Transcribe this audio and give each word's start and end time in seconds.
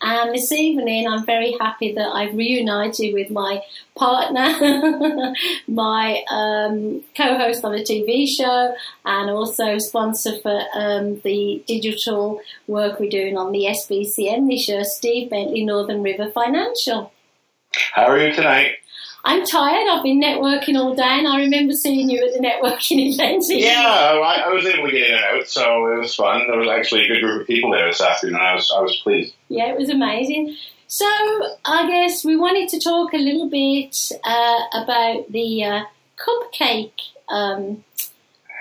And 0.02 0.34
this 0.34 0.52
evening, 0.52 1.08
I'm 1.08 1.24
very 1.24 1.56
happy 1.58 1.94
that 1.94 2.08
I've 2.08 2.34
reunited 2.34 3.14
with 3.14 3.30
my 3.30 3.62
partner, 3.94 5.32
my 5.68 6.22
um, 6.30 7.02
co-host 7.16 7.64
on 7.64 7.74
a 7.74 7.78
TV 7.78 8.28
show, 8.28 8.74
and 9.06 9.30
also 9.30 9.78
sponsor 9.78 10.38
for 10.40 10.60
um, 10.74 11.20
the 11.20 11.64
digital 11.66 12.40
work 12.66 13.00
we're 13.00 13.08
doing 13.08 13.38
on 13.38 13.52
the 13.52 13.64
SBCN 13.64 14.50
this 14.50 14.68
year, 14.68 14.84
Steve 14.84 15.30
Bentley, 15.30 15.64
Northern 15.64 16.02
River 16.02 16.30
Financial. 16.30 17.10
How 17.94 18.04
are 18.04 18.18
you 18.18 18.34
tonight? 18.34 18.72
I'm 19.26 19.44
tired. 19.44 19.88
I've 19.88 20.04
been 20.04 20.20
networking 20.20 20.78
all 20.78 20.94
day, 20.94 21.02
and 21.02 21.26
I 21.26 21.40
remember 21.40 21.72
seeing 21.72 22.08
you 22.08 22.24
at 22.24 22.32
the 22.32 22.38
networking 22.38 23.12
event. 23.12 23.42
Yeah, 23.48 23.82
I, 23.82 24.44
I, 24.46 24.48
was 24.50 24.64
able 24.64 24.86
to 24.86 24.92
get 24.92 25.10
in 25.10 25.16
and 25.16 25.40
out, 25.40 25.48
so 25.48 25.92
it 25.92 25.98
was 25.98 26.14
fun. 26.14 26.46
There 26.46 26.56
was 26.56 26.68
actually 26.68 27.06
a 27.06 27.08
good 27.08 27.22
group 27.22 27.40
of 27.40 27.46
people 27.48 27.72
there 27.72 27.88
this 27.88 28.00
afternoon. 28.00 28.36
I 28.36 28.54
was 28.54 28.72
I 28.74 28.80
was 28.80 28.96
pleased. 29.02 29.34
Yeah, 29.48 29.72
it 29.72 29.76
was 29.76 29.90
amazing. 29.90 30.56
So 30.86 31.06
I 31.64 31.88
guess 31.88 32.24
we 32.24 32.36
wanted 32.36 32.68
to 32.68 32.78
talk 32.78 33.14
a 33.14 33.18
little 33.18 33.50
bit 33.50 33.96
uh, 34.22 34.60
about 34.72 35.32
the 35.32 35.64
uh, 35.64 35.84
cupcake 36.16 36.92
um, 37.28 37.82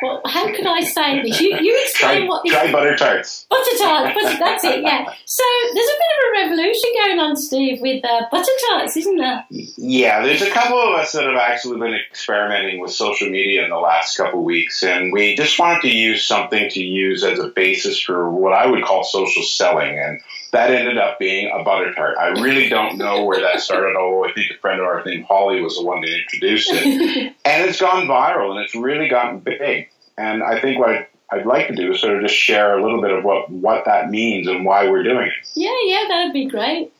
well, 0.01 0.21
how 0.25 0.47
could 0.53 0.65
I 0.65 0.81
say 0.81 1.21
this? 1.21 1.39
You, 1.39 1.57
you 1.59 1.79
explain 1.83 2.19
try, 2.19 2.27
what 2.27 2.43
this 2.43 2.53
try 2.53 2.71
butter 2.71 2.95
tarts. 2.95 3.45
Butter 3.49 3.77
tarts, 3.77 4.13
butter, 4.13 4.38
that's 4.39 4.63
it, 4.63 4.81
yeah. 4.81 5.05
So 5.25 5.43
there's 5.73 5.88
a 5.88 5.97
bit 5.97 6.11
of 6.15 6.25
a 6.27 6.31
revolution 6.43 6.89
going 6.93 7.19
on, 7.19 7.35
Steve, 7.35 7.81
with 7.81 8.03
uh, 8.03 8.23
butter 8.31 8.51
tarts, 8.69 8.97
isn't 8.97 9.17
there? 9.17 9.45
Yeah, 9.49 10.23
there's 10.23 10.41
a 10.41 10.51
couple 10.51 10.77
of 10.79 10.99
us 10.99 11.13
that 11.13 11.23
have 11.23 11.38
actually 11.38 11.79
been 11.79 11.95
experimenting 11.95 12.79
with 12.81 12.91
social 12.91 13.29
media 13.29 13.63
in 13.63 13.69
the 13.69 13.77
last 13.77 14.17
couple 14.17 14.39
of 14.39 14.45
weeks, 14.45 14.83
and 14.83 15.13
we 15.13 15.35
just 15.35 15.57
wanted 15.57 15.81
to 15.83 15.89
use 15.89 16.25
something 16.25 16.69
to 16.69 16.83
use 16.83 17.23
as 17.23 17.39
a 17.39 17.47
basis 17.47 17.99
for 17.99 18.29
what 18.29 18.53
I 18.53 18.67
would 18.67 18.83
call 18.83 19.03
social 19.03 19.43
selling, 19.43 19.97
and 19.99 20.21
that 20.56 20.72
ended 20.72 20.98
up 20.98 21.20
being 21.20 21.52
a 21.53 21.64
butter 21.64 21.94
tart. 21.94 22.17
I 22.17 22.30
really 22.30 22.70
don't 22.70 22.98
know 22.98 23.25
where 23.25 23.42
that 23.42 23.59
started, 23.59 23.98
although 23.98 24.25
I 24.25 24.31
think 24.31 24.52
a 24.52 24.58
friend 24.59 24.80
of 24.80 24.88
ours 24.88 25.06
named 25.06 25.25
Holly 25.25 25.62
was 25.62 25.75
the 25.75 25.84
one 25.84 26.00
that 26.00 26.09
introduced 26.09 26.70
it. 26.72 27.36
and 27.45 27.70
it's 27.70 27.80
gone 27.80 28.08
viral 28.08 28.52
and 28.52 28.62
it's 28.62 28.73
really 28.73 29.09
gotten 29.09 29.39
big. 29.39 29.89
And 30.17 30.42
I 30.42 30.62
think 30.62 30.80
what 30.80 31.09
I'd 31.30 31.45
like 31.45 31.67
to 31.67 31.75
do 31.75 31.92
is 31.92 32.00
sort 32.00 32.16
of 32.16 32.22
just 32.22 32.36
share 32.36 32.78
a 32.78 32.81
little 32.81 33.02
bit 33.02 33.12
of 33.12 33.25
what, 33.25 33.50
what 33.50 33.84
that 33.84 34.09
means 34.09 34.47
and 34.47 34.64
why 34.64 34.89
we're 34.89 35.03
doing 35.03 35.28
it. 35.28 35.34
Yeah, 35.56 35.75
yeah, 35.84 36.06
that'd 36.08 36.34
be 36.34 36.45
great. 36.45 36.94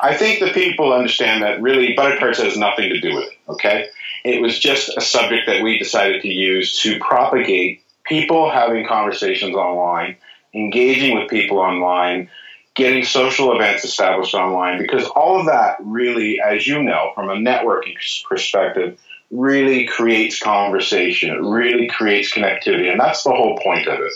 I 0.00 0.14
think 0.14 0.40
the 0.40 0.50
people 0.50 0.94
understand 0.94 1.42
that 1.42 1.60
really 1.60 1.92
butter 1.92 2.18
tarts 2.18 2.38
has 2.38 2.56
nothing 2.56 2.88
to 2.88 3.00
do 3.00 3.14
with 3.14 3.24
it, 3.24 3.38
okay? 3.46 3.88
It 4.24 4.40
was 4.40 4.58
just 4.58 4.96
a 4.96 5.02
subject 5.02 5.46
that 5.48 5.62
we 5.62 5.78
decided 5.78 6.22
to 6.22 6.28
use 6.28 6.80
to 6.80 6.98
propagate 6.98 7.82
people 8.04 8.50
having 8.50 8.86
conversations 8.86 9.54
online, 9.54 10.16
engaging 10.54 11.18
with 11.18 11.28
people 11.28 11.58
online, 11.58 12.30
getting 12.74 13.04
social 13.04 13.54
events 13.54 13.84
established 13.84 14.34
online, 14.34 14.78
because 14.78 15.04
all 15.04 15.38
of 15.38 15.46
that 15.46 15.76
really, 15.80 16.40
as 16.40 16.66
you 16.66 16.82
know, 16.82 17.12
from 17.14 17.30
a 17.30 17.36
networking 17.36 17.94
perspective, 18.28 19.00
really 19.30 19.86
creates 19.86 20.40
conversation. 20.40 21.30
It 21.30 21.40
really 21.40 21.88
creates 21.88 22.32
connectivity, 22.32 22.90
and 22.90 23.00
that's 23.00 23.22
the 23.22 23.30
whole 23.30 23.58
point 23.58 23.86
of 23.86 24.00
it. 24.00 24.12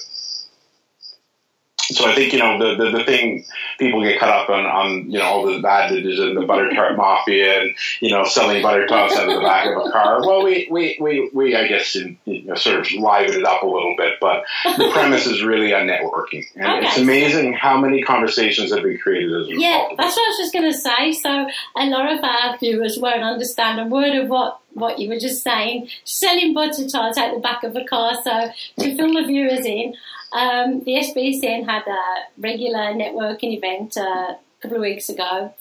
So 1.90 2.06
I 2.06 2.14
think 2.14 2.32
you 2.32 2.38
know 2.38 2.58
the, 2.58 2.84
the, 2.84 2.98
the 2.98 3.04
thing 3.04 3.44
people 3.78 4.02
get 4.02 4.20
caught 4.20 4.28
up 4.28 4.50
on 4.50 4.66
on 4.66 5.10
you 5.10 5.18
know 5.18 5.24
all 5.24 5.46
the 5.46 5.56
advantages 5.56 6.18
and 6.20 6.36
the 6.36 6.44
butter 6.46 6.70
tart 6.70 6.96
mafia 6.96 7.62
and 7.62 7.74
you 8.00 8.10
know 8.10 8.24
selling 8.24 8.62
butter 8.62 8.86
tarts 8.86 9.16
out 9.16 9.28
of 9.28 9.34
the 9.34 9.40
back 9.40 9.66
of 9.66 9.86
a 9.86 9.90
car. 9.90 10.20
Well, 10.20 10.44
we 10.44 10.68
we 10.70 10.98
we, 11.00 11.30
we 11.32 11.56
I 11.56 11.66
guess 11.66 11.96
in, 11.96 12.18
you 12.26 12.44
know, 12.44 12.54
sort 12.56 12.80
of 12.80 12.92
liven 12.92 13.40
it 13.40 13.44
up 13.44 13.62
a 13.62 13.66
little 13.66 13.94
bit, 13.96 14.14
but 14.20 14.44
the 14.76 14.90
premise 14.92 15.26
is 15.26 15.42
really 15.42 15.72
on 15.72 15.86
networking, 15.86 16.44
and 16.56 16.66
okay. 16.66 16.86
it's 16.86 16.98
amazing 16.98 17.54
how 17.54 17.80
many 17.80 18.02
conversations 18.02 18.72
have 18.72 18.82
been 18.82 18.98
created 18.98 19.30
as 19.30 19.48
a 19.48 19.50
result. 19.50 19.60
Yeah, 19.60 19.88
that's 19.96 20.16
what 20.16 20.24
I 20.24 20.28
was 20.28 20.38
just 20.38 20.52
going 20.52 20.70
to 20.70 20.78
say. 20.78 21.12
So 21.12 21.48
a 21.76 21.86
lot 21.86 22.12
of 22.12 22.22
our 22.22 22.58
viewers 22.58 22.98
won't 22.98 23.22
understand 23.22 23.80
a 23.80 23.86
word 23.86 24.14
of 24.14 24.28
what 24.28 24.60
what 24.78 24.98
you 24.98 25.08
were 25.08 25.18
just 25.18 25.42
saying, 25.42 25.88
selling 26.04 26.54
butter 26.54 26.88
tarts 26.88 27.18
out 27.18 27.34
the 27.34 27.40
back 27.40 27.64
of 27.64 27.76
a 27.76 27.84
car. 27.84 28.14
So 28.22 28.50
to 28.80 28.96
fill 28.96 29.14
the 29.14 29.26
viewers 29.26 29.64
in, 29.64 29.94
um, 30.32 30.80
the 30.84 30.96
SBCN 30.96 31.64
had 31.64 31.86
a 31.86 32.00
regular 32.38 32.92
networking 32.94 33.56
event 33.56 33.96
uh, 33.96 34.34
a 34.34 34.38
couple 34.60 34.76
of 34.76 34.82
weeks 34.82 35.08
ago, 35.08 35.52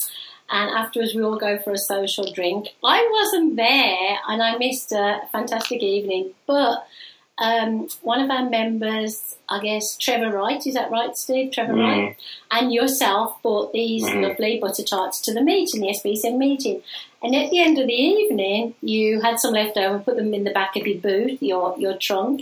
and 0.50 0.70
afterwards 0.72 1.16
we 1.16 1.24
all 1.24 1.38
go 1.38 1.58
for 1.60 1.72
a 1.72 1.78
social 1.78 2.32
drink. 2.32 2.70
I 2.84 3.08
wasn't 3.12 3.56
there, 3.56 4.18
and 4.28 4.42
I 4.42 4.58
missed 4.58 4.92
a 4.92 5.22
fantastic 5.32 5.82
evening, 5.82 6.34
but 6.46 6.86
um, 7.40 7.88
one 8.02 8.20
of 8.20 8.32
our 8.32 8.50
members, 8.50 9.36
I 9.48 9.62
guess 9.62 9.96
Trevor 9.98 10.36
Wright, 10.36 10.66
is 10.66 10.74
that 10.74 10.90
right, 10.90 11.16
Steve? 11.16 11.52
Trevor 11.52 11.74
mm. 11.74 11.82
Wright, 11.82 12.18
and 12.52 12.74
yourself 12.74 13.42
brought 13.44 13.74
these 13.74 14.04
mm. 14.04 14.28
lovely 14.28 14.60
butter 14.60 14.84
tarts 14.84 15.22
to 15.22 15.34
the 15.34 15.44
meeting, 15.44 15.82
the 15.82 15.96
SBCN 16.04 16.38
meeting. 16.38 16.82
And 17.22 17.36
at 17.36 17.50
the 17.50 17.60
end 17.62 17.80
of 17.80 17.88
the 17.88 17.94
evening, 17.94 18.76
you 18.82 19.22
had 19.22 19.40
some 19.40 19.54
left 19.54 19.78
over, 19.78 20.00
put 20.00 20.18
them 20.18 20.34
in 20.34 20.44
the 20.44 20.52
back 20.52 20.76
of 20.76 20.86
your 20.86 21.00
boot, 21.00 21.42
your 21.42 21.76
your 21.78 21.98
trunk, 22.00 22.42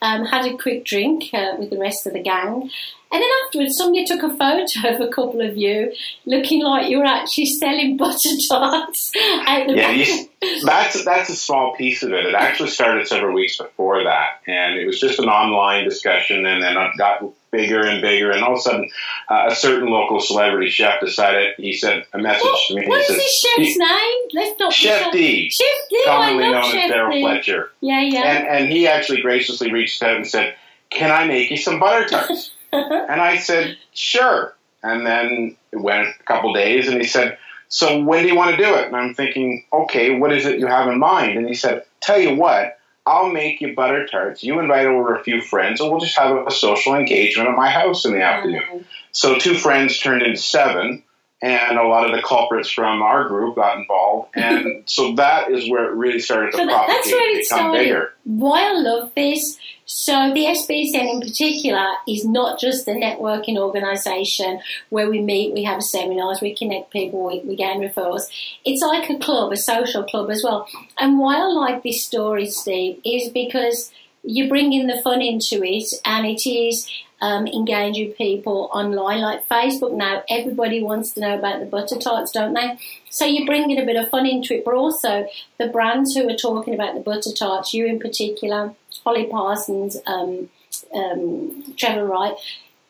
um, 0.00 0.24
had 0.24 0.46
a 0.46 0.56
quick 0.56 0.84
drink 0.84 1.30
uh, 1.32 1.54
with 1.58 1.70
the 1.70 1.78
rest 1.78 2.06
of 2.06 2.12
the 2.14 2.22
gang, 2.22 2.70
and 3.14 3.22
then 3.22 3.30
afterwards, 3.44 3.76
somebody 3.76 4.04
took 4.04 4.24
a 4.24 4.36
photo 4.36 4.88
of 4.88 5.00
a 5.00 5.08
couple 5.08 5.40
of 5.40 5.56
you 5.56 5.92
looking 6.26 6.64
like 6.64 6.90
you 6.90 6.98
were 6.98 7.04
actually 7.04 7.46
selling 7.46 7.96
butter 7.96 8.30
tarts. 8.48 9.12
yeah, 9.14 9.90
you, 9.92 10.28
that's 10.64 11.04
that's 11.04 11.28
a 11.28 11.36
small 11.36 11.76
piece 11.76 12.02
of 12.02 12.12
it. 12.12 12.26
It 12.26 12.34
actually 12.34 12.70
started 12.70 13.06
several 13.06 13.32
weeks 13.32 13.56
before 13.56 14.02
that, 14.02 14.40
and 14.48 14.74
it 14.80 14.84
was 14.84 14.98
just 14.98 15.20
an 15.20 15.26
online 15.26 15.84
discussion, 15.84 16.44
and 16.44 16.60
then 16.60 16.76
it 16.76 16.98
got 16.98 17.22
bigger 17.52 17.86
and 17.86 18.02
bigger, 18.02 18.32
and 18.32 18.42
all 18.42 18.54
of 18.54 18.58
a 18.58 18.62
sudden, 18.62 18.90
uh, 19.30 19.44
a 19.46 19.54
certain 19.54 19.88
local 19.88 20.18
celebrity 20.18 20.68
chef 20.68 21.00
decided. 21.00 21.54
He 21.56 21.72
sent 21.72 22.06
a 22.14 22.18
message 22.18 22.42
what, 22.42 22.66
to 22.66 22.74
me. 22.74 22.88
What 22.88 23.00
is 23.02 23.16
this 23.16 23.40
chef's 23.40 23.78
name? 23.78 24.18
Let's 24.32 24.58
not 24.58 24.72
Chef 24.72 25.12
D. 25.12 25.50
Chef 25.50 25.88
D. 25.88 26.02
Commonly 26.04 26.50
known 26.50 26.64
Chef 26.64 26.84
as 26.86 26.90
Daryl 26.90 27.20
Fletcher. 27.20 27.70
Yeah, 27.80 28.00
yeah. 28.00 28.22
And, 28.22 28.48
and 28.48 28.72
he 28.72 28.88
actually 28.88 29.22
graciously 29.22 29.72
reached 29.72 30.02
out 30.02 30.16
and 30.16 30.26
said, 30.26 30.56
"Can 30.90 31.12
I 31.12 31.28
make 31.28 31.52
you 31.52 31.56
some 31.56 31.78
butter 31.78 32.08
tarts?" 32.08 32.50
And 32.74 33.20
I 33.20 33.38
said, 33.38 33.76
"Sure." 33.92 34.54
And 34.82 35.06
then 35.06 35.56
it 35.72 35.80
went 35.80 36.08
a 36.08 36.22
couple 36.24 36.52
days, 36.52 36.88
and 36.88 36.98
he 36.98 37.06
said. 37.06 37.38
So 37.68 37.98
when 38.00 38.22
do 38.22 38.28
you 38.28 38.36
want 38.36 38.52
to 38.54 38.62
do 38.62 38.74
it? 38.74 38.86
And 38.86 38.94
I'm 38.94 39.14
thinking, 39.14 39.64
okay, 39.72 40.16
what 40.16 40.32
is 40.32 40.46
it 40.46 40.60
you 40.60 40.68
have 40.68 40.86
in 40.86 40.98
mind? 40.98 41.36
And 41.36 41.48
he 41.48 41.54
said, 41.54 41.84
tell 42.00 42.20
you 42.20 42.36
what, 42.36 42.78
I'll 43.04 43.30
make 43.30 43.60
you 43.60 43.74
butter 43.74 44.06
tarts. 44.06 44.44
You 44.44 44.60
invite 44.60 44.86
over 44.86 45.16
a 45.16 45.24
few 45.24 45.40
friends, 45.40 45.80
and 45.80 45.90
we'll 45.90 45.98
just 45.98 46.16
have 46.16 46.46
a 46.46 46.52
social 46.52 46.94
engagement 46.94 47.48
at 47.48 47.56
my 47.56 47.68
house 47.68 48.04
in 48.04 48.12
the 48.12 48.22
afternoon. 48.22 48.62
Oh. 48.72 48.84
So 49.10 49.38
two 49.38 49.56
friends 49.56 49.98
turned 49.98 50.22
into 50.22 50.40
seven, 50.40 51.02
and 51.44 51.78
a 51.78 51.86
lot 51.86 52.08
of 52.08 52.16
the 52.16 52.22
culprits 52.22 52.70
from 52.70 53.02
our 53.02 53.28
group 53.28 53.56
got 53.56 53.76
involved, 53.78 54.30
and 54.34 54.82
so 54.86 55.14
that 55.16 55.50
is 55.50 55.68
where 55.70 55.84
it 55.84 55.94
really 55.94 56.18
started 56.18 56.52
to 56.52 56.56
so 56.56 56.66
propagate, 56.66 56.88
that's 56.88 57.12
where 57.12 57.30
it 57.30 57.42
become 57.42 57.58
started. 57.58 57.78
bigger. 57.78 58.12
Why 58.24 58.62
I 58.62 58.72
love 58.72 59.12
this. 59.14 59.58
So 59.86 60.32
the 60.32 60.46
SBCN 60.46 61.12
in 61.12 61.20
particular 61.20 61.86
is 62.08 62.24
not 62.24 62.58
just 62.58 62.88
a 62.88 62.92
networking 62.92 63.58
organisation 63.58 64.60
where 64.88 65.10
we 65.10 65.20
meet, 65.20 65.52
we 65.52 65.64
have 65.64 65.82
seminars, 65.82 66.40
we 66.40 66.56
connect 66.56 66.90
people, 66.90 67.26
we, 67.26 67.40
we 67.40 67.54
gain 67.54 67.82
referrals. 67.82 68.30
It's 68.64 68.82
like 68.82 69.10
a 69.10 69.18
club, 69.18 69.52
a 69.52 69.58
social 69.58 70.02
club 70.02 70.30
as 70.30 70.42
well. 70.42 70.66
And 70.98 71.18
why 71.18 71.36
I 71.36 71.44
like 71.44 71.82
this 71.82 72.02
story, 72.02 72.46
Steve, 72.46 72.98
is 73.04 73.28
because 73.28 73.92
you 74.24 74.48
bring 74.48 74.72
in 74.72 74.86
the 74.86 75.00
fun 75.02 75.20
into 75.20 75.62
it, 75.62 75.92
and 76.04 76.26
it 76.26 76.48
is 76.48 76.90
um, 77.20 77.46
engaging 77.46 78.12
people 78.12 78.70
online, 78.72 79.20
like 79.20 79.48
Facebook 79.48 79.92
now. 79.92 80.22
Everybody 80.28 80.82
wants 80.82 81.12
to 81.12 81.20
know 81.20 81.38
about 81.38 81.60
the 81.60 81.66
butter 81.66 81.98
tarts, 81.98 82.32
don't 82.32 82.54
they? 82.54 82.78
So 83.10 83.24
you're 83.24 83.46
bringing 83.46 83.80
a 83.80 83.84
bit 83.84 83.96
of 83.96 84.08
fun 84.10 84.26
into 84.26 84.54
it, 84.54 84.64
but 84.64 84.74
also 84.74 85.26
the 85.58 85.68
brands 85.68 86.14
who 86.14 86.28
are 86.28 86.36
talking 86.36 86.74
about 86.74 86.94
the 86.94 87.00
butter 87.00 87.32
tarts, 87.32 87.72
you 87.72 87.86
in 87.86 87.98
particular, 87.98 88.74
Holly 89.04 89.26
Parsons, 89.26 89.96
um, 90.06 90.48
um, 90.94 91.74
Trevor 91.76 92.06
Wright. 92.06 92.34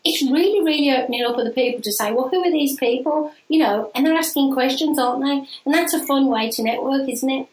it's 0.05 0.23
really, 0.31 0.65
really 0.65 0.91
opening 0.91 1.25
up 1.25 1.37
other 1.37 1.53
people 1.53 1.81
to 1.83 1.93
say, 1.93 2.13
well, 2.13 2.29
who 2.29 2.45
are 2.45 2.51
these 2.51 2.77
people? 2.77 3.33
You 3.49 3.61
know, 3.61 3.91
and 3.95 4.05
they're 4.05 4.17
asking 4.17 4.53
questions, 4.53 4.99
aren't 4.99 5.25
they? 5.25 5.47
And 5.65 5.75
that's 5.75 5.95
a 5.95 6.05
fun 6.07 6.27
way 6.27 6.51
to 6.51 6.63
network, 6.63 7.09
isn't 7.09 7.31
it? 7.31 7.49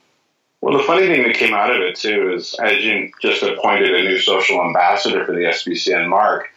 Well, 0.62 0.78
the 0.78 0.84
funny 0.84 1.08
thing 1.08 1.24
that 1.24 1.36
came 1.36 1.54
out 1.54 1.76
of 1.76 1.82
it 1.82 1.96
too 1.96 2.34
is, 2.36 2.56
as 2.64 2.84
you 2.84 3.12
just 3.20 3.42
appointed 3.42 3.94
a 3.94 4.04
new 4.04 4.20
social 4.20 4.64
ambassador 4.64 5.26
for 5.26 5.34
the 5.34 5.42
SBCN, 5.42 6.08
Mark. 6.08 6.50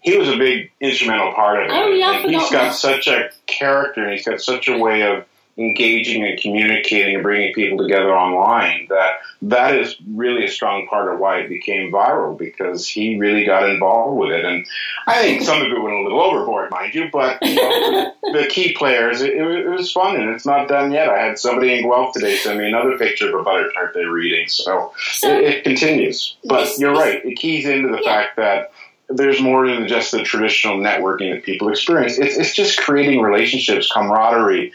He 0.00 0.18
was 0.18 0.28
a 0.28 0.36
big 0.36 0.72
instrumental 0.80 1.32
part 1.32 1.62
of 1.62 1.70
it. 1.70 1.72
Oh, 1.72 1.86
yeah, 1.86 2.22
he's 2.22 2.50
got 2.50 2.74
such 2.74 3.06
a 3.06 3.30
character, 3.46 4.02
and 4.02 4.12
he's 4.12 4.26
got 4.26 4.40
such 4.40 4.66
a 4.66 4.76
way 4.76 5.02
of 5.02 5.24
engaging 5.58 6.24
and 6.24 6.40
communicating 6.40 7.14
and 7.14 7.22
bringing 7.22 7.52
people 7.52 7.76
together 7.76 8.16
online 8.16 8.86
that 8.88 9.16
that 9.42 9.74
is 9.74 9.96
really 10.14 10.46
a 10.46 10.50
strong 10.50 10.86
part 10.86 11.12
of 11.12 11.20
why 11.20 11.40
it 11.40 11.48
became 11.48 11.92
viral 11.92 12.38
because 12.38 12.88
he 12.88 13.18
really 13.18 13.44
got 13.44 13.68
involved 13.68 14.18
with 14.18 14.30
it 14.30 14.46
and 14.46 14.66
I 15.06 15.20
think 15.20 15.42
some 15.42 15.60
of 15.60 15.70
it 15.70 15.82
went 15.82 15.94
a 15.94 16.02
little 16.02 16.22
overboard 16.22 16.70
mind 16.70 16.94
you 16.94 17.10
but 17.12 17.38
you 17.42 17.54
know, 17.54 18.14
the 18.32 18.46
key 18.48 18.72
players 18.72 19.20
it, 19.20 19.34
it, 19.34 19.68
was 19.68 19.92
fun 19.92 20.16
and 20.16 20.30
it's 20.30 20.46
not 20.46 20.68
done 20.68 20.90
yet 20.90 21.10
I 21.10 21.18
had 21.18 21.38
somebody 21.38 21.78
in 21.78 21.82
Guelph 21.82 22.14
today 22.14 22.36
send 22.36 22.58
me 22.58 22.66
another 22.66 22.96
picture 22.96 23.28
of 23.28 23.38
a 23.38 23.42
butter 23.42 23.70
tart 23.72 23.92
they're 23.92 24.10
reading 24.10 24.48
so, 24.48 24.94
so 25.12 25.30
it, 25.30 25.44
it, 25.44 25.64
continues 25.64 26.34
but 26.44 26.78
you're 26.78 26.94
right 26.94 27.22
it 27.22 27.34
keys 27.34 27.66
into 27.66 27.88
the 27.88 28.00
yeah. 28.02 28.10
fact 28.10 28.36
that 28.36 28.72
there's 29.16 29.40
more 29.40 29.66
than 29.66 29.88
just 29.88 30.12
the 30.12 30.22
traditional 30.22 30.76
networking 30.76 31.32
that 31.34 31.42
people 31.42 31.68
experience. 31.68 32.18
It's, 32.18 32.36
it's 32.36 32.54
just 32.54 32.78
creating 32.78 33.20
relationships, 33.20 33.90
camaraderie, 33.92 34.72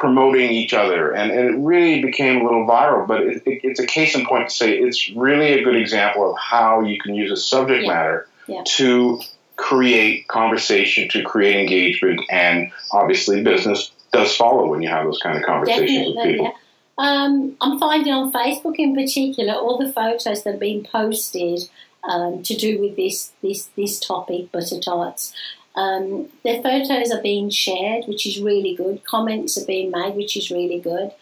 promoting 0.00 0.50
each 0.50 0.72
other, 0.72 1.12
and, 1.12 1.30
and 1.30 1.50
it 1.50 1.58
really 1.58 2.02
became 2.02 2.40
a 2.40 2.42
little 2.42 2.66
viral. 2.66 3.06
But 3.06 3.20
it, 3.20 3.42
it, 3.46 3.60
it's 3.62 3.78
a 3.78 3.86
case 3.86 4.16
in 4.16 4.26
point 4.26 4.48
to 4.48 4.54
say 4.54 4.76
it's 4.76 5.10
really 5.10 5.52
a 5.52 5.62
good 5.62 5.76
example 5.76 6.32
of 6.32 6.38
how 6.38 6.80
you 6.80 6.98
can 6.98 7.14
use 7.14 7.30
a 7.30 7.36
subject 7.36 7.84
yeah. 7.84 7.92
matter 7.92 8.28
yeah. 8.48 8.62
to 8.66 9.20
create 9.56 10.26
conversation, 10.26 11.08
to 11.10 11.22
create 11.22 11.56
engagement, 11.56 12.20
and 12.30 12.72
obviously 12.90 13.44
business 13.44 13.92
does 14.12 14.34
follow 14.34 14.66
when 14.66 14.82
you 14.82 14.88
have 14.88 15.04
those 15.04 15.20
kind 15.22 15.36
of 15.36 15.44
conversations 15.44 15.88
Definitely, 15.90 16.14
with 16.16 16.24
people. 16.24 16.46
Yeah. 16.46 16.52
Um, 16.98 17.56
I'm 17.60 17.78
finding 17.78 18.12
on 18.12 18.32
Facebook 18.32 18.76
in 18.78 18.94
particular 18.94 19.54
all 19.54 19.78
the 19.78 19.92
photos 19.92 20.42
that 20.44 20.50
have 20.50 20.60
been 20.60 20.84
posted 20.84 21.60
um, 22.04 22.42
to 22.42 22.54
do 22.54 22.80
with 22.80 22.96
this 22.96 23.32
this 23.42 23.66
this 23.76 23.98
topic, 24.00 24.50
butter 24.52 24.80
tarts. 24.80 25.34
Um, 25.74 26.28
their 26.42 26.62
photos 26.62 27.10
are 27.12 27.22
being 27.22 27.48
shared, 27.48 28.04
which 28.06 28.26
is 28.26 28.40
really 28.40 28.74
good. 28.74 29.04
Comments 29.04 29.56
are 29.56 29.66
being 29.66 29.90
made, 29.90 30.16
which 30.16 30.36
is 30.36 30.50
really 30.50 30.80
good. 30.80 31.12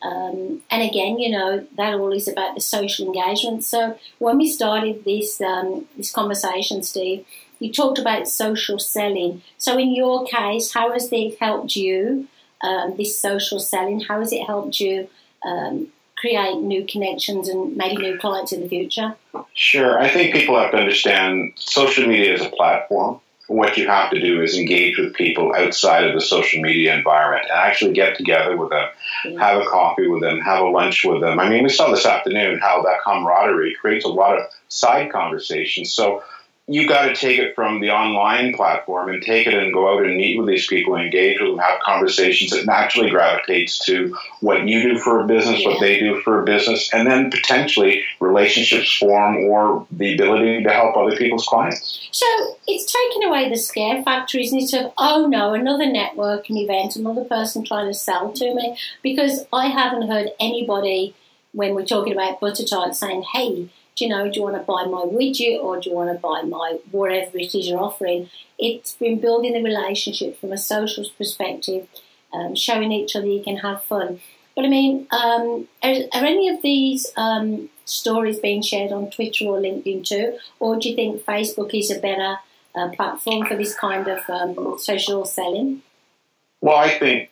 Um, 0.00 0.62
and 0.70 0.82
again, 0.82 1.18
you 1.18 1.30
know, 1.30 1.66
that 1.76 1.94
all 1.94 2.12
is 2.12 2.28
about 2.28 2.54
the 2.54 2.60
social 2.60 3.06
engagement. 3.06 3.64
So 3.64 3.98
when 4.18 4.38
we 4.38 4.48
started 4.48 5.04
this 5.04 5.40
um, 5.40 5.86
this 5.96 6.10
conversation, 6.10 6.82
Steve, 6.82 7.26
you 7.58 7.72
talked 7.72 7.98
about 7.98 8.28
social 8.28 8.78
selling. 8.78 9.42
So 9.58 9.76
in 9.76 9.94
your 9.94 10.24
case, 10.26 10.72
how 10.72 10.92
has 10.92 11.08
it 11.12 11.38
helped 11.38 11.76
you? 11.76 12.28
Um, 12.60 12.96
this 12.96 13.16
social 13.16 13.60
selling, 13.60 14.00
how 14.00 14.18
has 14.18 14.32
it 14.32 14.44
helped 14.44 14.80
you 14.80 15.08
um, 15.44 15.88
create 16.16 16.56
new 16.56 16.84
connections 16.84 17.48
and 17.48 17.76
maybe 17.76 18.02
new 18.02 18.18
clients 18.18 18.52
in 18.52 18.62
the 18.62 18.68
future? 18.68 19.14
Sure. 19.54 20.00
I 20.00 20.08
think 20.08 20.34
people 20.34 20.58
have 20.58 20.72
to 20.72 20.76
understand 20.76 21.52
social 21.54 22.08
media 22.08 22.34
is 22.34 22.42
a 22.42 22.50
platform. 22.50 23.20
What 23.48 23.76
you 23.76 23.88
have 23.88 24.10
to 24.10 24.20
do 24.20 24.42
is 24.42 24.56
engage 24.56 24.98
with 24.98 25.14
people 25.14 25.54
outside 25.56 26.04
of 26.04 26.14
the 26.14 26.20
social 26.20 26.62
media 26.62 26.94
environment 26.94 27.46
and 27.50 27.58
actually 27.58 27.94
get 27.94 28.16
together 28.16 28.56
with 28.56 28.70
them, 28.70 28.88
yeah. 29.24 29.40
have 29.40 29.62
a 29.62 29.64
coffee 29.66 30.06
with 30.06 30.22
them, 30.22 30.40
have 30.40 30.62
a 30.62 30.68
lunch 30.68 31.04
with 31.04 31.20
them. 31.20 31.40
I 31.40 31.48
mean, 31.48 31.64
we 31.64 31.70
saw 31.70 31.90
this 31.90 32.06
afternoon 32.06 32.60
how 32.60 32.82
that 32.82 33.00
camaraderie 33.02 33.74
creates 33.80 34.04
a 34.04 34.08
lot 34.08 34.38
of 34.38 34.46
side 34.68 35.10
conversations. 35.10 35.92
So 35.92 36.22
you 36.70 36.86
got 36.86 37.06
to 37.06 37.14
take 37.14 37.38
it 37.38 37.54
from 37.54 37.80
the 37.80 37.90
online 37.90 38.52
platform 38.52 39.08
and 39.08 39.22
take 39.22 39.46
it 39.46 39.54
and 39.54 39.72
go 39.72 39.90
out 39.90 40.04
and 40.04 40.18
meet 40.18 40.38
with 40.38 40.46
these 40.46 40.66
people, 40.66 40.96
engage 40.96 41.40
with 41.40 41.48
them, 41.48 41.58
have 41.58 41.80
conversations 41.80 42.50
that 42.50 42.66
naturally 42.66 43.08
gravitates 43.08 43.78
to 43.86 44.14
what 44.40 44.68
you 44.68 44.82
do 44.82 44.98
for 44.98 45.20
a 45.20 45.26
business, 45.26 45.64
what 45.64 45.80
they 45.80 45.98
do 45.98 46.20
for 46.20 46.42
a 46.42 46.44
business, 46.44 46.92
and 46.92 47.06
then 47.08 47.30
potentially 47.30 48.04
relationships 48.20 48.94
form 48.98 49.38
or 49.44 49.86
the 49.90 50.12
ability 50.12 50.62
to 50.62 50.70
help 50.70 50.94
other 50.94 51.16
people's 51.16 51.46
clients. 51.46 52.06
So 52.12 52.26
it's 52.66 52.92
taken 52.92 53.26
away 53.26 53.48
the 53.48 53.56
scare 53.56 54.02
factor, 54.02 54.36
isn't 54.38 54.58
it? 54.58 54.74
Of 54.74 54.92
oh 54.98 55.26
no, 55.26 55.54
another 55.54 55.86
networking 55.86 56.62
event, 56.62 56.96
another 56.96 57.24
person 57.24 57.64
trying 57.64 57.86
to 57.86 57.94
sell 57.94 58.30
to 58.32 58.54
me, 58.54 58.76
because 59.02 59.46
I 59.54 59.68
haven't 59.68 60.08
heard 60.08 60.28
anybody 60.38 61.14
when 61.52 61.74
we're 61.74 61.86
talking 61.86 62.12
about 62.12 62.40
butter 62.40 62.64
tarts 62.64 62.98
saying, 62.98 63.24
"Hey." 63.32 63.70
Do 63.98 64.04
you 64.04 64.10
know, 64.10 64.30
do 64.30 64.38
you 64.38 64.42
want 64.42 64.56
to 64.56 64.62
buy 64.62 64.84
my 64.84 65.02
widget 65.02 65.58
or 65.62 65.80
do 65.80 65.90
you 65.90 65.96
want 65.96 66.12
to 66.12 66.18
buy 66.18 66.42
my 66.42 66.78
whatever 66.92 67.36
it 67.38 67.54
is 67.54 67.68
you're 67.68 67.80
offering? 67.80 68.30
It's 68.58 68.94
been 68.94 69.20
building 69.20 69.54
the 69.54 69.62
relationship 69.62 70.38
from 70.38 70.52
a 70.52 70.58
social 70.58 71.04
perspective, 71.16 71.88
um, 72.32 72.54
showing 72.54 72.92
each 72.92 73.16
other 73.16 73.26
you 73.26 73.42
can 73.42 73.56
have 73.56 73.82
fun. 73.84 74.20
But 74.54 74.64
I 74.64 74.68
mean, 74.68 75.06
um, 75.10 75.68
are, 75.82 75.94
are, 76.12 76.24
any 76.24 76.48
of 76.48 76.62
these 76.62 77.06
um, 77.16 77.70
stories 77.84 78.38
being 78.38 78.62
shared 78.62 78.92
on 78.92 79.10
Twitter 79.10 79.46
or 79.46 79.58
LinkedIn 79.58 80.04
too? 80.04 80.38
Or 80.60 80.78
do 80.78 80.88
you 80.88 80.94
think 80.94 81.22
Facebook 81.22 81.74
is 81.78 81.90
a 81.90 81.98
better 81.98 82.36
uh, 82.74 82.88
platform 82.90 83.46
for 83.46 83.56
this 83.56 83.74
kind 83.74 84.06
of 84.06 84.18
um, 84.28 84.78
social 84.78 85.24
selling? 85.24 85.82
Well, 86.60 86.76
I 86.76 86.90
think 86.90 87.30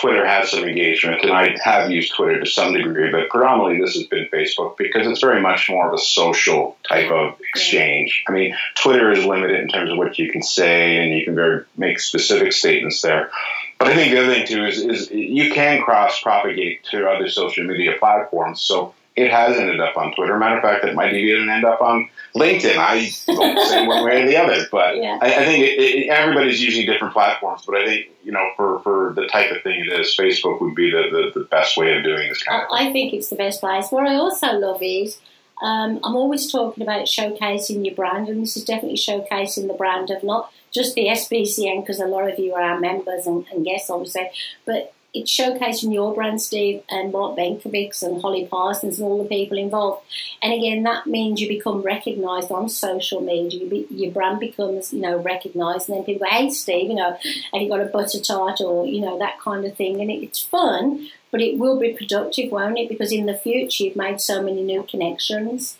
Twitter 0.00 0.26
has 0.26 0.50
some 0.50 0.64
engagement, 0.64 1.22
and 1.22 1.32
I 1.32 1.56
have 1.62 1.90
used 1.90 2.14
Twitter 2.14 2.40
to 2.40 2.46
some 2.46 2.72
degree, 2.72 3.10
but 3.10 3.28
predominantly 3.28 3.84
this 3.84 3.94
has 3.94 4.06
been 4.06 4.26
Facebook 4.32 4.76
because 4.76 5.06
it's 5.06 5.20
very 5.20 5.40
much 5.40 5.68
more 5.68 5.88
of 5.88 5.94
a 5.94 5.98
social 5.98 6.76
type 6.88 7.10
of 7.10 7.38
exchange. 7.40 8.24
I 8.26 8.32
mean, 8.32 8.56
Twitter 8.74 9.10
is 9.12 9.24
limited 9.24 9.60
in 9.60 9.68
terms 9.68 9.90
of 9.90 9.98
what 9.98 10.18
you 10.18 10.32
can 10.32 10.42
say, 10.42 10.96
and 10.96 11.12
you 11.12 11.24
can 11.24 11.34
very 11.34 11.64
make 11.76 12.00
specific 12.00 12.52
statements 12.52 13.02
there. 13.02 13.30
But 13.78 13.88
I 13.88 13.94
think 13.94 14.12
the 14.12 14.22
other 14.22 14.32
thing 14.32 14.46
too 14.46 14.64
is, 14.64 14.78
is 14.78 15.10
you 15.10 15.52
can 15.52 15.82
cross 15.82 16.22
propagate 16.22 16.84
to 16.92 17.08
other 17.08 17.28
social 17.28 17.64
media 17.64 17.94
platforms. 17.98 18.60
So 18.62 18.94
it 19.14 19.30
has 19.30 19.56
ended 19.58 19.80
up 19.80 19.96
on 19.96 20.14
Twitter. 20.14 20.38
Matter 20.38 20.56
of 20.56 20.62
fact, 20.62 20.84
it 20.84 20.94
might 20.94 21.14
even 21.14 21.50
end 21.50 21.64
up 21.64 21.80
on 21.82 22.08
LinkedIn. 22.34 22.76
I 22.78 23.10
don't 23.26 23.66
say 23.66 23.86
one 23.86 24.04
way 24.04 24.22
or 24.22 24.26
the 24.26 24.36
other, 24.36 24.66
but 24.70 24.96
yeah. 24.96 25.18
I, 25.20 25.26
I, 25.26 25.44
think 25.44 25.64
it, 25.64 25.78
it, 25.78 26.08
everybody's 26.08 26.62
using 26.62 26.86
different 26.86 27.12
platforms. 27.12 27.62
But 27.66 27.76
I 27.76 27.86
think 27.86 28.06
you 28.24 28.32
know, 28.32 28.50
for, 28.56 28.80
for 28.80 29.12
the 29.14 29.26
type 29.26 29.50
of 29.50 29.62
thing 29.62 29.80
it 29.80 30.00
is, 30.00 30.16
Facebook 30.16 30.60
would 30.60 30.74
be 30.74 30.90
the, 30.90 31.30
the, 31.34 31.40
the 31.40 31.46
best 31.46 31.76
way 31.76 31.96
of 31.96 32.04
doing 32.04 32.28
this 32.28 32.42
kind 32.42 32.62
of 32.62 32.68
thing. 32.68 32.88
I 32.88 32.92
think 32.92 33.12
it's 33.12 33.28
the 33.28 33.36
best 33.36 33.60
place. 33.60 33.90
What 33.90 34.06
I 34.06 34.14
also 34.14 34.52
love 34.52 34.78
is 34.80 35.18
um, 35.62 36.00
I'm 36.02 36.16
always 36.16 36.50
talking 36.50 36.82
about 36.82 37.06
showcasing 37.06 37.84
your 37.84 37.94
brand, 37.94 38.28
and 38.28 38.42
this 38.42 38.56
is 38.56 38.64
definitely 38.64 38.98
showcasing 38.98 39.68
the 39.68 39.74
brand 39.74 40.10
of 40.10 40.22
not 40.22 40.50
just 40.72 40.94
the 40.94 41.06
SBCN, 41.06 41.82
because 41.82 42.00
a 42.00 42.06
lot 42.06 42.30
of 42.30 42.38
you 42.38 42.54
are 42.54 42.62
our 42.62 42.80
members 42.80 43.26
and, 43.26 43.44
and 43.52 43.64
guests, 43.64 43.90
obviously, 43.90 44.30
but 44.64 44.94
it's 45.14 45.30
showcasing 45.30 45.92
your 45.92 46.14
brand, 46.14 46.40
Steve, 46.40 46.82
and 46.88 47.12
Mark 47.12 47.36
Benkovics 47.36 48.02
and 48.02 48.22
Holly 48.22 48.46
Parsons 48.50 48.98
and 48.98 49.06
all 49.06 49.22
the 49.22 49.28
people 49.28 49.58
involved. 49.58 50.02
And 50.42 50.54
again, 50.54 50.82
that 50.84 51.06
means 51.06 51.40
you 51.40 51.48
become 51.48 51.82
recognised 51.82 52.50
on 52.50 52.68
social 52.68 53.20
media. 53.20 53.60
You 53.60 53.68
be, 53.68 53.86
your 53.90 54.10
brand 54.10 54.40
becomes, 54.40 54.92
you 54.92 55.00
know, 55.00 55.18
recognised, 55.18 55.88
and 55.88 55.98
then 55.98 56.04
people 56.04 56.26
go, 56.26 56.32
"Hey, 56.32 56.50
Steve, 56.50 56.88
you 56.88 56.96
know, 56.96 57.16
have 57.52 57.62
you 57.62 57.68
got 57.68 57.80
a 57.80 57.86
butter 57.86 58.20
tart 58.20 58.60
or 58.60 58.86
you 58.86 59.00
know 59.00 59.18
that 59.18 59.38
kind 59.40 59.64
of 59.64 59.76
thing?" 59.76 60.00
And 60.00 60.10
it, 60.10 60.22
it's 60.22 60.40
fun, 60.40 61.08
but 61.30 61.42
it 61.42 61.58
will 61.58 61.78
be 61.78 61.92
productive, 61.92 62.50
won't 62.50 62.78
it? 62.78 62.88
Because 62.88 63.12
in 63.12 63.26
the 63.26 63.34
future, 63.34 63.84
you've 63.84 63.96
made 63.96 64.20
so 64.20 64.42
many 64.42 64.62
new 64.62 64.82
connections. 64.82 65.76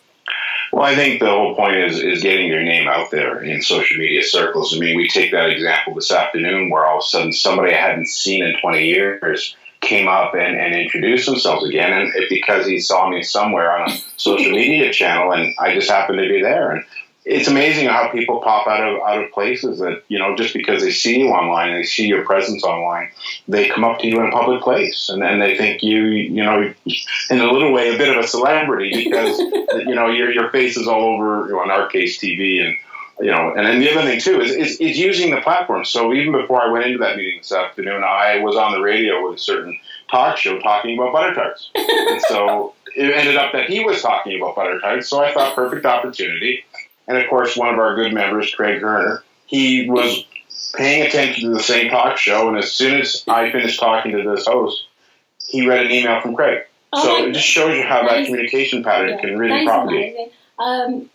Well, 0.73 0.85
I 0.85 0.95
think 0.95 1.19
the 1.19 1.29
whole 1.29 1.55
point 1.55 1.75
is 1.75 1.99
is 1.99 2.23
getting 2.23 2.47
your 2.47 2.63
name 2.63 2.87
out 2.87 3.11
there 3.11 3.43
in 3.43 3.61
social 3.61 3.95
media 3.95 4.23
circles. 4.23 4.75
I 4.75 4.79
mean, 4.79 4.97
we 4.97 5.07
take 5.07 5.31
that 5.31 5.51
example 5.51 5.93
this 5.93 6.11
afternoon 6.11 6.71
where 6.71 6.87
all 6.87 6.97
of 6.97 7.03
a 7.03 7.07
sudden 7.07 7.31
somebody 7.31 7.75
I 7.75 7.77
hadn't 7.77 8.07
seen 8.07 8.43
in 8.43 8.59
20 8.59 8.83
years 8.83 9.55
came 9.81 10.07
up 10.07 10.33
and, 10.33 10.57
and 10.57 10.73
introduced 10.73 11.27
themselves 11.27 11.63
again, 11.63 11.93
and 11.93 12.15
it, 12.15 12.27
because 12.27 12.65
he 12.65 12.79
saw 12.79 13.07
me 13.07 13.21
somewhere 13.21 13.71
on 13.71 13.91
a 13.91 13.97
social 14.17 14.51
media 14.51 14.91
channel, 14.91 15.31
and 15.31 15.53
I 15.59 15.75
just 15.75 15.91
happened 15.91 16.17
to 16.17 16.27
be 16.27 16.41
there, 16.41 16.71
and 16.71 16.83
it's 17.25 17.47
amazing 17.47 17.87
how 17.87 18.09
people 18.09 18.41
pop 18.41 18.67
out 18.67 18.81
of 18.81 19.01
out 19.01 19.23
of 19.23 19.31
places 19.31 19.79
that 19.79 20.03
you 20.09 20.19
know 20.19 20.35
just 20.35 20.53
because 20.53 20.81
they 20.81 20.91
see 20.91 21.19
you 21.19 21.29
online 21.29 21.69
and 21.69 21.79
they 21.79 21.83
see 21.83 22.05
your 22.05 22.25
presence 22.25 22.63
online, 22.63 23.09
they 23.47 23.69
come 23.69 23.83
up 23.83 23.99
to 23.99 24.07
you 24.07 24.19
in 24.19 24.27
a 24.27 24.31
public 24.31 24.61
place 24.61 25.09
and 25.09 25.21
then 25.21 25.39
they 25.39 25.57
think 25.57 25.81
you 25.81 26.05
you 26.05 26.43
know 26.43 26.73
in 27.29 27.39
a 27.39 27.51
little 27.51 27.71
way 27.71 27.93
a 27.93 27.97
bit 27.97 28.15
of 28.15 28.23
a 28.23 28.27
celebrity 28.27 29.05
because 29.05 29.39
you 29.87 29.95
know 29.95 30.07
your 30.07 30.31
your 30.31 30.49
face 30.49 30.75
is 30.75 30.87
all 30.87 31.15
over 31.15 31.47
you 31.47 31.53
know, 31.53 31.63
in 31.63 31.71
our 31.71 31.87
case 31.87 32.19
TV 32.19 32.65
and 32.65 32.75
you 33.19 33.31
know 33.31 33.53
and 33.55 33.65
then 33.65 33.79
the 33.79 33.89
other 33.91 34.01
thing 34.01 34.19
too 34.19 34.41
is, 34.41 34.51
is 34.51 34.77
is 34.79 34.97
using 34.97 35.33
the 35.33 35.41
platform. 35.41 35.85
So 35.85 36.13
even 36.13 36.33
before 36.33 36.61
I 36.61 36.71
went 36.71 36.85
into 36.85 36.97
that 36.99 37.15
meeting 37.15 37.39
this 37.39 37.53
afternoon, 37.53 38.03
I 38.03 38.39
was 38.39 38.57
on 38.57 38.73
the 38.73 38.81
radio 38.81 39.29
with 39.29 39.39
a 39.39 39.41
certain 39.41 39.79
talk 40.11 40.37
show 40.37 40.59
talking 40.59 40.97
about 40.97 41.13
butter 41.13 41.33
tarts, 41.33 41.69
and 41.73 42.21
so 42.23 42.73
it 42.95 43.15
ended 43.15 43.37
up 43.37 43.53
that 43.53 43.69
he 43.69 43.83
was 43.83 44.01
talking 44.01 44.39
about 44.39 44.55
butter 44.55 44.79
tarts. 44.79 45.09
So 45.09 45.23
I 45.23 45.33
thought 45.33 45.55
perfect 45.55 45.85
opportunity 45.85 46.65
and 47.07 47.17
of 47.17 47.29
course, 47.29 47.55
one 47.55 47.73
of 47.73 47.79
our 47.79 47.95
good 47.95 48.13
members, 48.13 48.53
Craig 48.53 48.81
Herner, 48.81 49.21
he 49.45 49.89
was 49.89 50.25
paying 50.75 51.05
attention 51.05 51.49
to 51.49 51.55
the 51.55 51.63
same 51.63 51.89
talk 51.89 52.17
show, 52.17 52.47
and 52.47 52.57
as 52.57 52.71
soon 52.71 53.01
as 53.01 53.23
I 53.27 53.51
finished 53.51 53.79
talking 53.79 54.11
to 54.13 54.29
this 54.29 54.45
host, 54.45 54.85
he 55.47 55.67
read 55.67 55.85
an 55.85 55.91
email 55.91 56.21
from 56.21 56.35
Craig. 56.35 56.63
Oh 56.91 57.03
so 57.03 57.25
it 57.25 57.33
just 57.33 57.47
shows 57.47 57.75
you 57.75 57.83
how 57.83 58.07
that 58.07 58.25
communication 58.25 58.83
pattern 58.83 59.09
yeah, 59.09 59.21
can 59.21 59.37
really 59.37 59.65
propagate. 59.65 60.31
Um, 60.59 61.09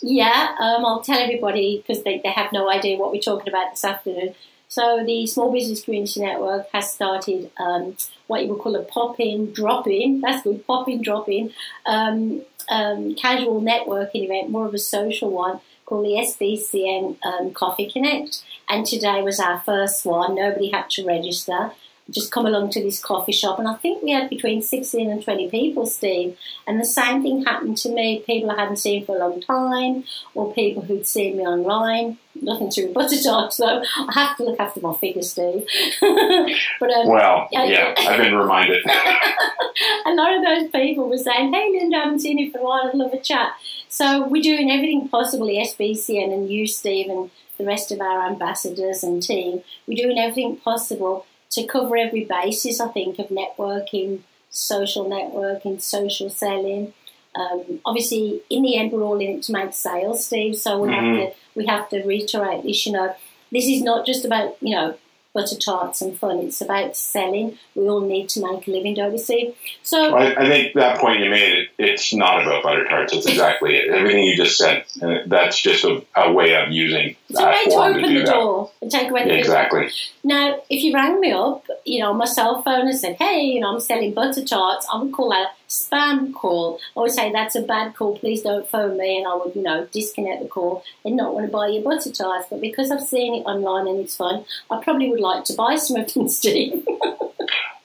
Yeah, 0.00 0.54
um, 0.60 0.86
I'll 0.86 1.00
tell 1.00 1.18
everybody 1.18 1.84
because 1.84 2.04
they, 2.04 2.20
they 2.22 2.30
have 2.30 2.52
no 2.52 2.70
idea 2.70 2.96
what 2.96 3.10
we're 3.10 3.20
talking 3.20 3.48
about 3.48 3.72
this 3.72 3.84
afternoon. 3.84 4.34
So 4.68 5.02
the 5.04 5.26
Small 5.26 5.50
Business 5.50 5.82
Community 5.82 6.20
Network 6.20 6.66
has 6.72 6.92
started 6.92 7.50
um, 7.58 7.96
what 8.26 8.42
you 8.42 8.48
would 8.50 8.60
call 8.60 8.76
a 8.76 8.84
pop-in, 8.84 9.52
drop-in. 9.52 10.20
That's 10.20 10.42
good, 10.42 10.64
pop-in, 10.66 11.02
drop-in. 11.02 11.52
Um, 11.86 12.42
um, 12.70 13.14
casual 13.14 13.60
networking 13.60 14.24
event, 14.24 14.50
more 14.50 14.66
of 14.66 14.74
a 14.74 14.78
social 14.78 15.30
one 15.30 15.60
called 15.86 16.04
the 16.04 16.10
SBCN 16.10 17.16
um, 17.24 17.52
Coffee 17.52 17.90
Connect. 17.90 18.42
And 18.68 18.84
today 18.84 19.22
was 19.22 19.40
our 19.40 19.60
first 19.60 20.04
one. 20.04 20.34
Nobody 20.34 20.70
had 20.70 20.90
to 20.90 21.04
register 21.06 21.72
just 22.10 22.32
come 22.32 22.46
along 22.46 22.70
to 22.70 22.82
this 22.82 23.02
coffee 23.02 23.32
shop. 23.32 23.58
And 23.58 23.68
I 23.68 23.74
think 23.74 24.02
we 24.02 24.12
had 24.12 24.30
between 24.30 24.62
16 24.62 25.10
and 25.10 25.22
20 25.22 25.50
people, 25.50 25.86
Steve. 25.86 26.38
And 26.66 26.80
the 26.80 26.86
same 26.86 27.22
thing 27.22 27.44
happened 27.44 27.76
to 27.78 27.90
me 27.90 28.22
people 28.26 28.50
I 28.50 28.60
hadn't 28.60 28.78
seen 28.78 29.04
for 29.04 29.16
a 29.16 29.18
long 29.18 29.40
time, 29.40 30.04
or 30.34 30.52
people 30.54 30.82
who'd 30.82 31.06
seen 31.06 31.36
me 31.36 31.44
online. 31.44 32.18
Nothing 32.40 32.70
to 32.70 32.86
rebut 32.86 33.12
at 33.12 33.26
all, 33.26 33.50
so 33.50 33.82
I 33.96 34.12
have 34.12 34.36
to 34.36 34.44
look 34.44 34.60
after 34.60 34.80
my 34.80 34.94
figure, 34.94 35.22
Steve. 35.22 35.66
but 36.00 36.90
um, 36.90 37.08
Well, 37.08 37.48
yeah, 37.52 37.94
I've 37.98 38.18
been 38.18 38.34
reminded. 38.34 38.86
a 40.06 40.14
lot 40.14 40.34
of 40.34 40.44
those 40.44 40.70
people 40.70 41.08
were 41.08 41.18
saying, 41.18 41.52
Hey, 41.52 41.70
Linda, 41.72 41.96
I 41.96 42.00
haven't 42.04 42.20
seen 42.20 42.38
you 42.38 42.50
for 42.50 42.58
a 42.58 42.62
while, 42.62 42.88
I'd 42.88 42.94
love 42.94 43.12
a 43.12 43.20
chat. 43.20 43.52
So 43.88 44.26
we're 44.28 44.42
doing 44.42 44.70
everything 44.70 45.08
possible, 45.08 45.46
the 45.46 45.56
SBCN 45.56 46.32
and 46.32 46.48
you, 46.48 46.66
Steve, 46.66 47.08
and 47.08 47.30
the 47.58 47.64
rest 47.64 47.90
of 47.90 48.00
our 48.00 48.26
ambassadors 48.28 49.02
and 49.02 49.22
team. 49.22 49.62
We're 49.86 50.02
doing 50.02 50.18
everything 50.18 50.56
possible 50.56 51.26
to 51.50 51.66
cover 51.66 51.96
every 51.96 52.24
basis, 52.24 52.80
I 52.80 52.88
think, 52.88 53.18
of 53.18 53.28
networking, 53.28 54.20
social 54.50 55.06
networking, 55.06 55.80
social 55.80 56.30
selling. 56.30 56.92
Um, 57.34 57.80
obviously, 57.84 58.42
in 58.50 58.62
the 58.62 58.76
end, 58.76 58.92
we're 58.92 59.02
all 59.02 59.20
in 59.20 59.38
it 59.38 59.42
to 59.44 59.52
make 59.52 59.72
sales, 59.72 60.26
Steve. 60.26 60.56
So 60.56 60.80
we 60.80 60.88
mm-hmm. 60.88 61.16
have 61.16 61.30
to 61.30 61.38
we 61.54 61.66
have 61.66 61.88
to 61.90 62.02
reiterate 62.02 62.64
this. 62.64 62.86
You 62.86 62.92
know, 62.92 63.14
this 63.52 63.66
is 63.66 63.82
not 63.82 64.06
just 64.06 64.24
about 64.24 64.56
you 64.60 64.74
know 64.74 64.96
butter 65.34 65.56
tarts 65.56 66.00
and 66.00 66.18
fun. 66.18 66.38
It's 66.38 66.60
about 66.60 66.96
selling. 66.96 67.58
We 67.74 67.88
all 67.88 68.00
need 68.00 68.28
to 68.30 68.40
make 68.40 68.66
a 68.66 68.70
living, 68.70 68.94
don't 68.94 69.12
we 69.12 69.18
see? 69.18 69.54
So 69.82 70.14
I, 70.14 70.42
I 70.42 70.48
think 70.48 70.74
that 70.74 70.98
point 70.98 71.20
you 71.20 71.30
made, 71.30 71.58
it, 71.58 71.68
it's 71.78 72.12
not 72.12 72.42
about 72.42 72.62
butter 72.62 72.84
tarts. 72.84 73.12
It's 73.12 73.26
exactly 73.26 73.76
it. 73.76 73.90
Everything 73.90 74.24
you 74.24 74.36
just 74.36 74.56
said. 74.56 74.84
that's 75.26 75.60
just 75.60 75.84
a, 75.84 76.02
a, 76.16 76.32
way 76.32 76.54
of 76.54 76.70
using 76.70 77.16
it's 77.28 77.38
that 77.38 77.54
It's 77.66 77.74
a 77.74 77.78
way 77.78 77.92
to 77.92 77.98
open 77.98 78.14
the 78.14 78.20
that. 78.20 78.32
door 78.32 78.70
and 78.82 78.90
take 78.90 79.10
away 79.10 79.24
the 79.24 79.38
Exactly. 79.38 79.90
Now, 80.24 80.60
if 80.68 80.82
you 80.82 80.94
rang 80.94 81.20
me 81.20 81.32
up, 81.32 81.66
you 81.84 82.00
know, 82.00 82.10
on 82.10 82.18
my 82.18 82.24
cell 82.24 82.62
phone 82.62 82.88
and 82.88 82.98
said, 82.98 83.16
hey, 83.16 83.42
you 83.42 83.60
know, 83.60 83.72
I'm 83.72 83.80
selling 83.80 84.14
butter 84.14 84.44
tarts, 84.44 84.86
I 84.92 85.00
would 85.00 85.12
call 85.12 85.30
that 85.30 85.52
spam 85.68 86.32
call. 86.32 86.80
I 86.96 87.00
would 87.00 87.12
say 87.12 87.30
that's 87.32 87.54
a 87.54 87.62
bad 87.62 87.94
call. 87.94 88.18
Please 88.18 88.42
don't 88.42 88.68
phone 88.68 88.96
me, 88.96 89.18
and 89.18 89.26
I 89.26 89.34
would, 89.36 89.54
you 89.54 89.62
know, 89.62 89.86
disconnect 89.92 90.42
the 90.42 90.48
call 90.48 90.82
and 91.04 91.16
not 91.16 91.34
want 91.34 91.46
to 91.46 91.52
buy 91.52 91.68
your 91.68 91.82
butter 91.82 92.10
tarts. 92.10 92.46
But 92.50 92.60
because 92.60 92.90
I've 92.90 93.02
seen 93.02 93.34
it 93.34 93.44
online 93.44 93.86
and 93.86 94.00
it's 94.00 94.16
fun, 94.16 94.44
I 94.70 94.82
probably 94.82 95.10
would 95.10 95.20
like 95.20 95.44
to 95.44 95.54
buy 95.54 95.76
some 95.76 95.98
of 95.98 96.12
them, 96.12 96.28
Steve. 96.28 96.86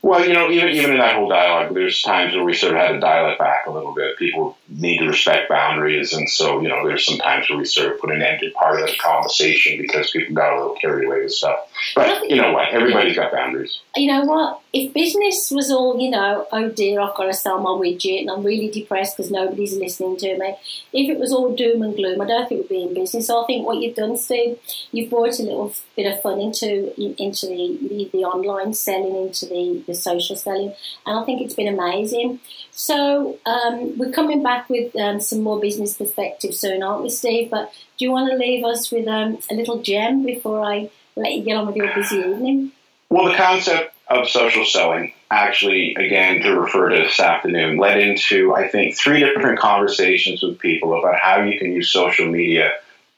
Well, 0.03 0.27
you 0.27 0.33
know, 0.33 0.51
even 0.51 0.67
even 0.67 0.91
in 0.91 0.97
that 0.97 1.15
whole 1.15 1.29
dialogue, 1.29 1.73
there's 1.73 2.01
times 2.01 2.35
where 2.35 2.43
we 2.43 2.53
sort 2.53 2.73
of 2.73 2.81
had 2.81 2.91
to 2.91 2.99
dial 2.99 3.31
it 3.31 3.39
back 3.39 3.67
a 3.67 3.71
little 3.71 3.93
bit. 3.93 4.17
People 4.17 4.57
need 4.75 4.99
to 4.99 5.07
respect 5.07 5.49
boundaries, 5.49 6.13
and 6.13 6.29
so 6.29 6.61
you 6.61 6.69
know, 6.69 6.85
there's 6.85 7.05
some 7.05 7.17
times 7.17 7.49
where 7.49 7.59
we 7.59 7.65
sort 7.65 7.93
of 7.93 7.99
put 7.99 8.11
an 8.11 8.21
end 8.21 8.39
to 8.41 8.51
part 8.51 8.79
of 8.79 8.87
the 8.87 8.95
conversation 8.97 9.77
because 9.77 10.11
people 10.11 10.35
got 10.35 10.53
a 10.53 10.57
little 10.57 10.75
carried 10.75 11.07
away 11.07 11.23
with 11.23 11.33
stuff. 11.33 11.59
But 11.95 12.29
you 12.29 12.35
know 12.35 12.51
what? 12.53 12.69
Everybody's 12.69 13.15
got 13.15 13.31
boundaries. 13.31 13.79
You 13.95 14.11
know 14.11 14.25
what? 14.25 14.61
If 14.73 14.93
business 14.93 15.51
was 15.51 15.69
all, 15.69 15.99
you 15.99 16.09
know, 16.09 16.47
oh 16.51 16.69
dear, 16.69 16.99
I've 16.99 17.15
got 17.15 17.25
to 17.25 17.33
sell 17.33 17.59
my 17.59 17.69
widget, 17.69 18.21
and 18.21 18.31
I'm 18.31 18.43
really 18.43 18.69
depressed 18.69 19.17
because 19.17 19.31
nobody's 19.31 19.75
listening 19.75 20.17
to 20.17 20.37
me. 20.37 20.55
If 20.93 21.09
it 21.09 21.19
was 21.19 21.31
all 21.31 21.55
doom 21.55 21.83
and 21.83 21.95
gloom, 21.95 22.21
I 22.21 22.25
don't 22.25 22.49
think 22.49 22.61
we'd 22.61 22.69
be 22.69 22.83
in 22.83 22.93
business. 22.93 23.27
So 23.27 23.43
I 23.43 23.45
think 23.45 23.65
what 23.65 23.77
you've 23.77 23.95
done, 23.95 24.17
Steve, 24.17 24.59
you've 24.91 25.09
brought 25.09 25.39
a 25.39 25.43
little 25.43 25.73
bit 25.95 26.11
of 26.11 26.21
fun 26.21 26.39
into 26.39 26.93
into 27.21 27.47
the 27.47 27.77
the, 27.87 28.09
the 28.13 28.23
online 28.23 28.73
selling, 28.73 29.15
into 29.15 29.45
the, 29.45 29.83
the 29.87 29.95
social 29.95 30.35
selling, 30.35 30.73
and 31.05 31.19
I 31.19 31.23
think 31.23 31.41
it's 31.41 31.55
been 31.55 31.67
amazing. 31.67 32.39
So 32.71 33.37
um, 33.45 33.97
we're 33.97 34.11
coming 34.11 34.41
back 34.41 34.62
with 34.69 34.95
um, 34.95 35.19
some 35.19 35.41
more 35.41 35.59
business 35.59 35.97
perspective 35.97 36.53
soon, 36.53 36.83
aren't 36.83 37.03
we, 37.03 37.09
Steve? 37.09 37.49
But 37.49 37.71
do 37.97 38.05
you 38.05 38.11
want 38.11 38.31
to 38.31 38.37
leave 38.37 38.63
us 38.63 38.91
with 38.91 39.07
um, 39.07 39.39
a 39.49 39.55
little 39.55 39.81
gem 39.81 40.25
before 40.25 40.63
I 40.63 40.89
let 41.15 41.33
you 41.33 41.43
get 41.43 41.57
on 41.57 41.67
with 41.67 41.75
your 41.75 41.93
busy 41.93 42.17
evening? 42.17 42.71
Well, 43.09 43.25
the 43.31 43.37
concept 43.37 43.93
of 44.07 44.27
social 44.27 44.65
selling, 44.65 45.13
actually, 45.29 45.95
again, 45.95 46.41
to 46.41 46.59
refer 46.59 46.89
to 46.89 46.95
this 46.95 47.19
afternoon, 47.19 47.77
led 47.77 47.99
into, 47.99 48.53
I 48.53 48.67
think, 48.67 48.97
three 48.97 49.19
different 49.19 49.59
conversations 49.59 50.41
with 50.41 50.59
people 50.59 50.97
about 50.97 51.19
how 51.19 51.41
you 51.43 51.57
can 51.57 51.71
use 51.71 51.91
social 51.91 52.25
media 52.25 52.73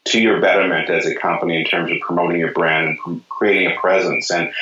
to 0.06 0.20
your 0.20 0.40
betterment 0.40 0.88
as 0.88 1.06
a 1.06 1.14
company 1.14 1.58
in 1.58 1.64
terms 1.64 1.90
of 1.90 1.98
promoting 2.00 2.38
your 2.38 2.52
brand 2.52 2.98
and 3.06 3.28
creating 3.28 3.72
a 3.72 3.80
presence. 3.80 4.30
And 4.30 4.52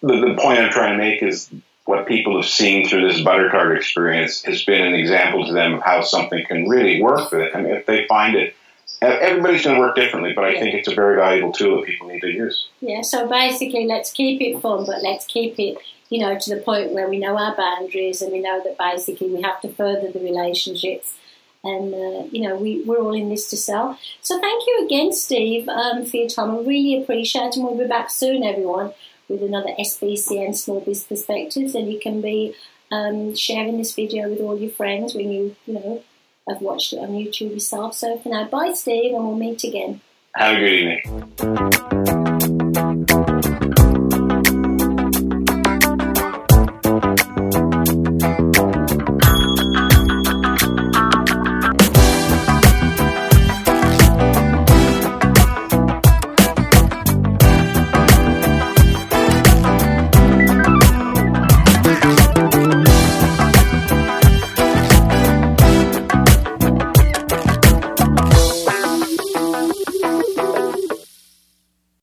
the, 0.00 0.20
the 0.20 0.34
point 0.40 0.60
I'm 0.60 0.70
trying 0.70 0.98
to 0.98 1.04
make 1.04 1.22
is 1.22 1.50
what 1.84 2.06
people 2.06 2.40
have 2.40 2.50
seen 2.50 2.88
through 2.88 3.08
this 3.08 3.20
butter 3.22 3.50
tart 3.50 3.76
experience 3.76 4.42
has 4.44 4.64
been 4.64 4.86
an 4.86 4.94
example 4.94 5.46
to 5.46 5.52
them 5.52 5.74
of 5.74 5.82
how 5.82 6.00
something 6.00 6.44
can 6.46 6.68
really 6.68 7.02
work 7.02 7.28
for 7.28 7.38
them 7.38 7.66
And 7.66 7.66
if 7.74 7.86
they 7.86 8.06
find 8.06 8.36
it 8.36 8.54
everybody's 9.02 9.64
going 9.64 9.76
to 9.76 9.80
work 9.80 9.96
differently, 9.96 10.32
but 10.32 10.44
I 10.44 10.50
yeah. 10.50 10.60
think 10.60 10.74
it's 10.74 10.88
a 10.88 10.94
very 10.94 11.16
valuable 11.16 11.52
tool 11.52 11.78
that 11.78 11.86
people 11.86 12.08
need 12.08 12.20
to 12.20 12.28
use. 12.28 12.68
Yeah, 12.80 13.02
so 13.02 13.28
basically, 13.28 13.86
let's 13.86 14.12
keep 14.12 14.40
it 14.40 14.60
fun, 14.60 14.86
but 14.86 15.02
let's 15.02 15.26
keep 15.26 15.58
it, 15.58 15.78
you 16.08 16.20
know, 16.20 16.38
to 16.38 16.54
the 16.54 16.60
point 16.60 16.92
where 16.92 17.08
we 17.08 17.18
know 17.18 17.36
our 17.36 17.56
boundaries 17.56 18.22
and 18.22 18.32
we 18.32 18.40
know 18.40 18.62
that 18.64 18.78
basically 18.78 19.30
we 19.30 19.42
have 19.42 19.60
to 19.62 19.68
further 19.72 20.10
the 20.10 20.20
relationships. 20.20 21.14
And, 21.64 21.94
uh, 21.94 22.28
you 22.32 22.48
know, 22.48 22.56
we, 22.56 22.82
we're 22.84 22.98
all 22.98 23.14
in 23.14 23.28
this 23.28 23.48
to 23.50 23.56
sell. 23.56 23.96
So 24.20 24.40
thank 24.40 24.66
you 24.66 24.84
again, 24.84 25.12
Steve, 25.12 25.68
um, 25.68 26.04
for 26.04 26.16
your 26.16 26.28
time. 26.28 26.50
I 26.50 26.58
really 26.58 27.00
appreciate 27.00 27.48
it. 27.48 27.56
And 27.56 27.64
we'll 27.64 27.78
be 27.78 27.86
back 27.86 28.10
soon, 28.10 28.42
everyone, 28.42 28.92
with 29.28 29.42
another 29.42 29.70
SBCN 29.78 30.56
Small 30.56 30.80
Business 30.80 31.04
Perspectives. 31.04 31.74
And 31.74 31.92
you 31.92 31.98
can 32.00 32.20
be 32.20 32.54
um, 32.90 33.34
sharing 33.34 33.78
this 33.78 33.94
video 33.94 34.28
with 34.28 34.40
all 34.40 34.58
your 34.58 34.70
friends 34.70 35.14
when 35.14 35.30
you, 35.32 35.56
you 35.66 35.74
know, 35.74 36.02
I've 36.48 36.60
watched 36.60 36.92
it 36.92 36.98
on 36.98 37.10
YouTube 37.10 37.52
yourself. 37.52 37.94
So 37.94 38.18
for 38.18 38.28
now, 38.28 38.44
bye, 38.44 38.72
Steve, 38.74 39.14
and 39.14 39.24
we'll 39.24 39.36
meet 39.36 39.64
again. 39.64 40.00
Have 40.34 40.56
a 40.56 40.60
good 40.60 40.72
evening. 40.72 42.21